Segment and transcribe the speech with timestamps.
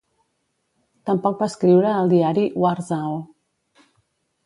[1.09, 3.17] Tampoc va escriure al diari "War Zao".